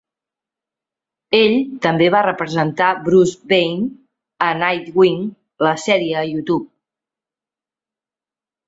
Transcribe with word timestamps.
Ell 1.39 1.53
també 1.83 2.07
va 2.15 2.23
representar 2.27 2.87
Bruce 3.09 3.53
Wayne 3.53 3.87
a 4.49 4.51
Nightwing: 4.65 5.23
La 5.69 5.79
sèrie 5.87 6.21
a 6.25 6.29
YouTube. 6.35 6.63